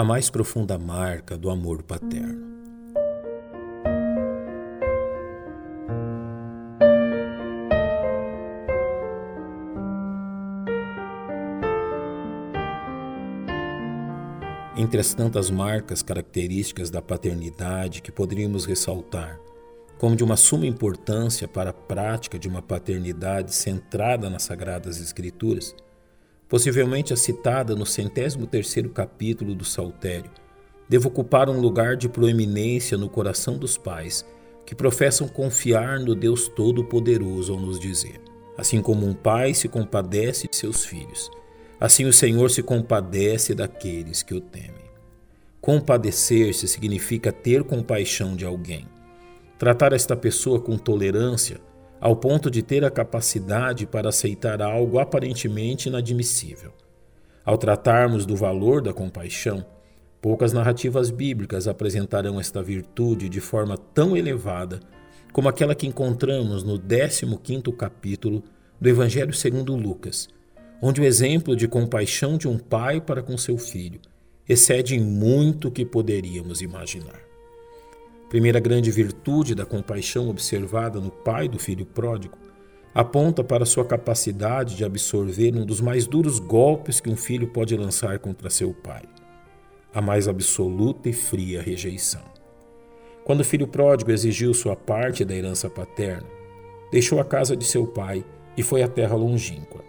a 0.00 0.04
mais 0.04 0.30
profunda 0.30 0.78
marca 0.78 1.36
do 1.36 1.50
amor 1.50 1.82
paterno. 1.82 2.48
Entre 14.74 14.98
as 14.98 15.12
tantas 15.12 15.50
marcas 15.50 16.00
características 16.02 16.88
da 16.88 17.02
paternidade 17.02 18.00
que 18.00 18.10
poderíamos 18.10 18.64
ressaltar, 18.64 19.38
como 19.98 20.16
de 20.16 20.24
uma 20.24 20.38
suma 20.38 20.64
importância 20.64 21.46
para 21.46 21.68
a 21.68 21.74
prática 21.74 22.38
de 22.38 22.48
uma 22.48 22.62
paternidade 22.62 23.54
centrada 23.54 24.30
nas 24.30 24.44
Sagradas 24.44 24.98
Escrituras, 24.98 25.76
possivelmente 26.50 27.14
a 27.14 27.16
citada 27.16 27.74
no 27.74 27.86
centésimo 27.86 28.46
terceiro 28.46 28.90
capítulo 28.90 29.54
do 29.54 29.64
Saltério, 29.64 30.30
deve 30.86 31.06
ocupar 31.06 31.48
um 31.48 31.58
lugar 31.58 31.96
de 31.96 32.08
proeminência 32.08 32.98
no 32.98 33.08
coração 33.08 33.56
dos 33.56 33.78
pais 33.78 34.26
que 34.66 34.74
professam 34.74 35.26
confiar 35.26 35.98
no 35.98 36.14
Deus 36.14 36.48
Todo-Poderoso 36.48 37.54
ao 37.54 37.58
nos 37.58 37.80
dizer. 37.80 38.20
Assim 38.58 38.82
como 38.82 39.06
um 39.06 39.14
pai 39.14 39.54
se 39.54 39.68
compadece 39.68 40.46
de 40.46 40.56
seus 40.56 40.84
filhos, 40.84 41.30
Assim 41.80 42.04
o 42.04 42.12
Senhor 42.12 42.50
se 42.50 42.62
compadece 42.62 43.54
daqueles 43.54 44.22
que 44.22 44.34
o 44.34 44.40
temem. 44.40 44.90
Compadecer-se 45.62 46.68
significa 46.68 47.32
ter 47.32 47.64
compaixão 47.64 48.36
de 48.36 48.44
alguém. 48.44 48.86
Tratar 49.58 49.94
esta 49.94 50.14
pessoa 50.14 50.60
com 50.60 50.76
tolerância, 50.76 51.58
ao 52.00 52.16
ponto 52.16 52.50
de 52.50 52.62
ter 52.62 52.84
a 52.84 52.90
capacidade 52.90 53.86
para 53.86 54.08
aceitar 54.08 54.62
algo 54.62 54.98
aparentemente 54.98 55.88
inadmissível. 55.88 56.72
Ao 57.44 57.58
tratarmos 57.58 58.24
do 58.24 58.34
valor 58.34 58.80
da 58.80 58.92
compaixão, 58.92 59.64
poucas 60.20 60.52
narrativas 60.52 61.10
bíblicas 61.10 61.68
apresentarão 61.68 62.40
esta 62.40 62.62
virtude 62.62 63.28
de 63.28 63.40
forma 63.40 63.76
tão 63.76 64.16
elevada 64.16 64.80
como 65.32 65.48
aquela 65.48 65.74
que 65.74 65.86
encontramos 65.86 66.62
no 66.62 66.78
15º 66.78 67.76
capítulo 67.76 68.42
do 68.80 68.88
Evangelho 68.88 69.34
segundo 69.34 69.76
Lucas, 69.76 70.28
onde 70.80 71.00
o 71.00 71.04
exemplo 71.04 71.54
de 71.54 71.68
compaixão 71.68 72.38
de 72.38 72.48
um 72.48 72.58
pai 72.58 73.00
para 73.00 73.22
com 73.22 73.36
seu 73.36 73.58
filho 73.58 74.00
excede 74.48 74.96
em 74.96 75.00
muito 75.00 75.68
o 75.68 75.70
que 75.70 75.84
poderíamos 75.84 76.62
imaginar. 76.62 77.29
Primeira 78.30 78.60
grande 78.60 78.92
virtude 78.92 79.56
da 79.56 79.66
compaixão 79.66 80.28
observada 80.28 81.00
no 81.00 81.10
pai 81.10 81.48
do 81.48 81.58
filho 81.58 81.84
pródigo 81.84 82.38
aponta 82.94 83.42
para 83.42 83.66
sua 83.66 83.84
capacidade 83.84 84.76
de 84.76 84.84
absorver 84.84 85.56
um 85.56 85.66
dos 85.66 85.80
mais 85.80 86.06
duros 86.06 86.38
golpes 86.38 87.00
que 87.00 87.10
um 87.10 87.16
filho 87.16 87.48
pode 87.48 87.76
lançar 87.76 88.20
contra 88.20 88.48
seu 88.48 88.72
pai, 88.72 89.02
a 89.92 90.00
mais 90.00 90.28
absoluta 90.28 91.08
e 91.08 91.12
fria 91.12 91.60
rejeição. 91.60 92.22
Quando 93.24 93.40
o 93.40 93.44
filho 93.44 93.66
pródigo 93.66 94.12
exigiu 94.12 94.54
sua 94.54 94.76
parte 94.76 95.24
da 95.24 95.34
herança 95.34 95.68
paterna, 95.68 96.26
deixou 96.92 97.18
a 97.18 97.24
casa 97.24 97.56
de 97.56 97.64
seu 97.64 97.84
pai 97.84 98.24
e 98.56 98.62
foi 98.62 98.84
à 98.84 98.88
terra 98.88 99.16
longínqua. 99.16 99.84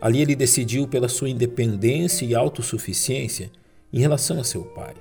Ali 0.00 0.22
ele 0.22 0.36
decidiu 0.36 0.86
pela 0.86 1.08
sua 1.08 1.28
independência 1.28 2.24
e 2.24 2.32
autossuficiência 2.32 3.50
em 3.92 3.98
relação 3.98 4.38
a 4.38 4.44
seu 4.44 4.62
pai, 4.62 4.94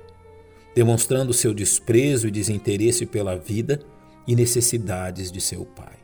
demonstrando 0.80 1.34
seu 1.34 1.54
desprezo 1.54 2.26
e 2.26 2.32
desinteresse 2.32 3.06
pela 3.06 3.36
vida 3.36 3.82
e 4.26 4.34
necessidades 4.34 5.30
de 5.30 5.42
seu 5.42 5.66
pai. 5.66 5.98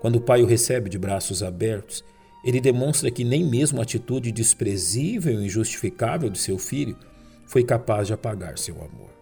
Quando 0.00 0.16
o 0.16 0.20
pai 0.20 0.42
o 0.42 0.44
recebe 0.44 0.90
de 0.90 0.98
braços 0.98 1.40
abertos, 1.40 2.02
ele 2.44 2.60
demonstra 2.60 3.12
que 3.12 3.22
nem 3.22 3.48
mesmo 3.48 3.78
a 3.78 3.84
atitude 3.84 4.32
desprezível 4.32 5.40
e 5.40 5.46
injustificável 5.46 6.28
de 6.28 6.40
seu 6.40 6.58
filho 6.58 6.96
foi 7.46 7.62
capaz 7.62 8.08
de 8.08 8.12
apagar 8.12 8.58
seu 8.58 8.74
amor. 8.74 9.12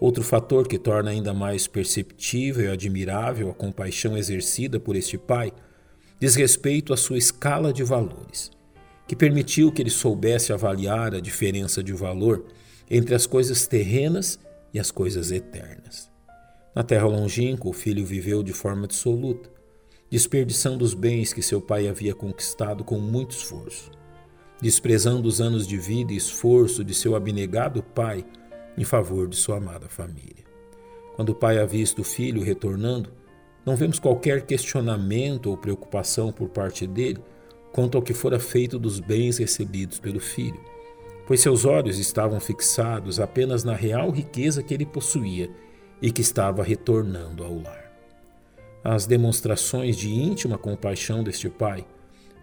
Outro 0.00 0.24
fator 0.24 0.66
que 0.66 0.78
torna 0.78 1.10
ainda 1.10 1.34
mais 1.34 1.66
perceptível 1.66 2.64
e 2.64 2.72
admirável 2.72 3.50
a 3.50 3.54
compaixão 3.54 4.16
exercida 4.16 4.80
por 4.80 4.96
este 4.96 5.18
pai 5.18 5.52
diz 6.18 6.34
respeito 6.34 6.94
à 6.94 6.96
sua 6.96 7.18
escala 7.18 7.74
de 7.74 7.84
valores, 7.84 8.50
que 9.06 9.14
permitiu 9.14 9.70
que 9.70 9.82
ele 9.82 9.90
soubesse 9.90 10.50
avaliar 10.50 11.14
a 11.14 11.20
diferença 11.20 11.82
de 11.82 11.92
valor 11.92 12.46
entre 12.90 13.14
as 13.14 13.26
coisas 13.26 13.66
terrenas 13.66 14.38
e 14.72 14.78
as 14.78 14.90
coisas 14.90 15.30
eternas. 15.30 16.10
Na 16.74 16.82
terra 16.82 17.06
longínqua, 17.06 17.70
o 17.70 17.72
filho 17.72 18.04
viveu 18.04 18.42
de 18.42 18.52
forma 18.52 18.86
dissoluta, 18.86 19.50
desperdiçando 20.10 20.84
os 20.84 20.94
bens 20.94 21.32
que 21.32 21.42
seu 21.42 21.60
pai 21.60 21.88
havia 21.88 22.14
conquistado 22.14 22.84
com 22.84 22.98
muito 22.98 23.32
esforço, 23.32 23.90
desprezando 24.60 25.28
os 25.28 25.40
anos 25.40 25.66
de 25.66 25.76
vida 25.76 26.12
e 26.12 26.16
esforço 26.16 26.82
de 26.82 26.94
seu 26.94 27.14
abnegado 27.14 27.82
pai 27.82 28.24
em 28.76 28.84
favor 28.84 29.28
de 29.28 29.36
sua 29.36 29.56
amada 29.56 29.88
família. 29.88 30.44
Quando 31.16 31.30
o 31.30 31.34
pai 31.34 31.58
avista 31.58 32.00
o 32.00 32.04
filho 32.04 32.42
retornando, 32.42 33.12
não 33.66 33.76
vemos 33.76 33.98
qualquer 33.98 34.46
questionamento 34.46 35.50
ou 35.50 35.56
preocupação 35.56 36.32
por 36.32 36.48
parte 36.48 36.86
dele 36.86 37.18
quanto 37.72 37.98
ao 37.98 38.02
que 38.02 38.14
fora 38.14 38.40
feito 38.40 38.78
dos 38.78 39.00
bens 39.00 39.38
recebidos 39.38 39.98
pelo 39.98 40.20
filho, 40.20 40.60
pois 41.28 41.42
seus 41.42 41.66
olhos 41.66 41.98
estavam 41.98 42.40
fixados 42.40 43.20
apenas 43.20 43.62
na 43.62 43.74
real 43.74 44.10
riqueza 44.10 44.62
que 44.62 44.72
ele 44.72 44.86
possuía 44.86 45.50
e 46.00 46.10
que 46.10 46.22
estava 46.22 46.62
retornando 46.62 47.44
ao 47.44 47.54
lar. 47.54 47.92
As 48.82 49.04
demonstrações 49.04 49.98
de 49.98 50.08
íntima 50.08 50.56
compaixão 50.56 51.22
deste 51.22 51.50
pai 51.50 51.84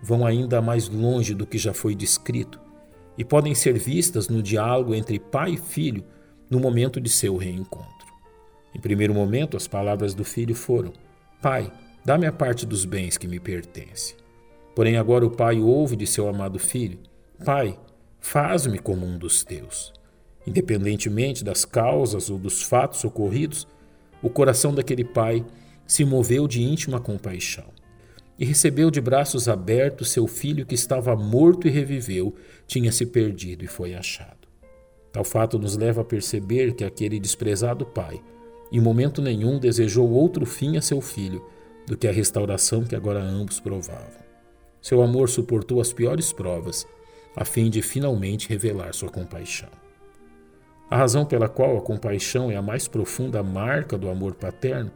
vão 0.03 0.23
ainda 0.23 0.61
mais 0.61 0.87
longe 0.87 1.33
do 1.33 1.47
que 1.47 1.57
já 1.57 1.73
foi 1.73 1.95
descrito 1.95 2.61
e 3.17 3.25
podem 3.25 3.55
ser 3.55 3.73
vistas 3.79 4.29
no 4.29 4.43
diálogo 4.43 4.93
entre 4.93 5.17
pai 5.17 5.53
e 5.53 5.57
filho 5.57 6.03
no 6.47 6.59
momento 6.59 7.01
de 7.01 7.09
seu 7.09 7.37
reencontro. 7.37 7.89
Em 8.71 8.79
primeiro 8.79 9.15
momento, 9.15 9.57
as 9.57 9.67
palavras 9.67 10.13
do 10.13 10.23
filho 10.23 10.53
foram: 10.53 10.93
Pai, 11.41 11.73
dá-me 12.05 12.27
a 12.27 12.31
parte 12.31 12.67
dos 12.67 12.85
bens 12.85 13.17
que 13.17 13.27
me 13.27 13.39
pertence. 13.39 14.15
Porém, 14.75 14.95
agora 14.95 15.25
o 15.25 15.31
pai 15.31 15.59
ouve 15.59 15.95
de 15.95 16.05
seu 16.05 16.27
amado 16.27 16.59
filho: 16.59 16.99
Pai, 17.43 17.79
faz-me 18.25 18.79
como 18.79 19.05
um 19.05 19.19
dos 19.19 19.43
teus. 19.43 19.93
Independentemente 20.47 21.43
das 21.43 21.63
causas 21.63 22.27
ou 22.27 22.39
dos 22.39 22.63
fatos 22.63 23.03
ocorridos, 23.03 23.67
o 24.19 24.31
coração 24.31 24.73
daquele 24.73 25.05
pai 25.05 25.45
se 25.85 26.03
moveu 26.03 26.47
de 26.47 26.63
íntima 26.63 26.99
compaixão 26.99 27.65
e 28.37 28.43
recebeu 28.43 28.89
de 28.89 28.99
braços 28.99 29.47
abertos 29.47 30.09
seu 30.09 30.25
filho 30.25 30.65
que 30.65 30.73
estava 30.73 31.15
morto 31.15 31.67
e 31.67 31.71
reviveu, 31.71 32.35
tinha 32.65 32.91
se 32.91 33.05
perdido 33.05 33.63
e 33.63 33.67
foi 33.67 33.93
achado. 33.93 34.47
Tal 35.11 35.23
fato 35.23 35.59
nos 35.59 35.77
leva 35.77 36.01
a 36.01 36.05
perceber 36.05 36.73
que 36.73 36.83
aquele 36.83 37.19
desprezado 37.19 37.85
pai 37.85 38.19
em 38.71 38.81
momento 38.81 39.21
nenhum 39.21 39.59
desejou 39.59 40.09
outro 40.09 40.47
fim 40.47 40.77
a 40.77 40.81
seu 40.81 40.99
filho 40.99 41.45
do 41.85 41.95
que 41.95 42.07
a 42.07 42.11
restauração 42.11 42.83
que 42.83 42.95
agora 42.95 43.21
ambos 43.21 43.59
provavam. 43.59 44.25
Seu 44.81 45.03
amor 45.03 45.29
suportou 45.29 45.79
as 45.79 45.93
piores 45.93 46.33
provas, 46.33 46.87
a 47.35 47.43
fim 47.43 47.69
de 47.69 47.81
finalmente 47.81 48.47
revelar 48.47 48.93
sua 48.93 49.09
compaixão. 49.09 49.69
A 50.89 50.97
razão 50.97 51.25
pela 51.25 51.49
qual 51.49 51.77
a 51.77 51.81
compaixão 51.81 52.51
é 52.51 52.55
a 52.55 52.61
mais 52.61 52.87
profunda 52.87 53.41
marca 53.41 53.97
do 53.97 54.09
amor 54.09 54.35
paterno 54.35 54.91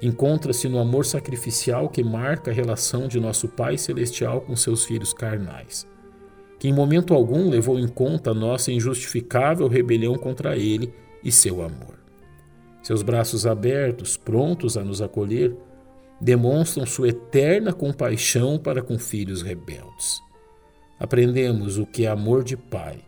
encontra-se 0.00 0.68
no 0.68 0.78
amor 0.78 1.04
sacrificial 1.04 1.88
que 1.88 2.04
marca 2.04 2.50
a 2.50 2.54
relação 2.54 3.08
de 3.08 3.18
nosso 3.18 3.48
Pai 3.48 3.76
Celestial 3.78 4.40
com 4.40 4.54
seus 4.54 4.84
filhos 4.84 5.12
carnais, 5.12 5.86
que 6.58 6.68
em 6.68 6.72
momento 6.72 7.14
algum 7.14 7.48
levou 7.48 7.78
em 7.78 7.88
conta 7.88 8.30
a 8.30 8.34
nossa 8.34 8.70
injustificável 8.70 9.66
rebelião 9.66 10.14
contra 10.16 10.56
Ele 10.56 10.92
e 11.22 11.32
seu 11.32 11.62
amor. 11.62 11.98
Seus 12.82 13.02
braços 13.02 13.46
abertos, 13.46 14.16
prontos 14.16 14.76
a 14.76 14.84
nos 14.84 15.00
acolher, 15.00 15.56
demonstram 16.20 16.84
sua 16.84 17.08
eterna 17.08 17.72
compaixão 17.72 18.58
para 18.58 18.82
com 18.82 18.98
filhos 18.98 19.42
rebeldes. 19.42 20.22
Aprendemos 21.04 21.76
o 21.76 21.84
que 21.84 22.06
é 22.06 22.08
amor 22.08 22.42
de 22.42 22.56
pai 22.56 22.98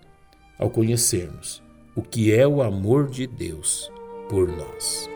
ao 0.59 0.69
conhecermos 0.69 1.63
o 1.95 2.03
que 2.03 2.31
é 2.31 2.47
o 2.47 2.61
amor 2.61 3.09
de 3.09 3.27
Deus 3.27 3.91
por 4.29 4.47
nós. 4.47 5.16